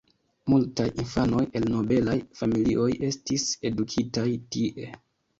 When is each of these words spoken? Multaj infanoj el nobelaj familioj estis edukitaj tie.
Multaj 0.51 0.85
infanoj 1.01 1.41
el 1.59 1.67
nobelaj 1.73 2.15
familioj 2.39 2.87
estis 3.09 3.45
edukitaj 3.71 4.25
tie. 4.57 4.89